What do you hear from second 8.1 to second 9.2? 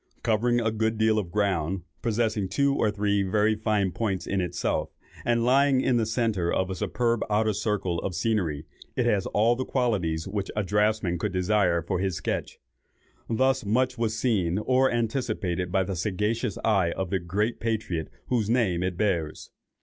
scenery, it